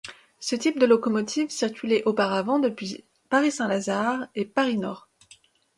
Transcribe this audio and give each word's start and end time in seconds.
Ce 0.39 0.55
type 0.55 0.79
de 0.79 0.87
locomotives 0.87 1.51
circulait 1.51 2.01
auparavant 2.07 2.57
depuis 2.57 3.03
Paris-Saint-Lazare 3.29 4.29
et 4.33 4.45
Paris-Nord. 4.45 5.07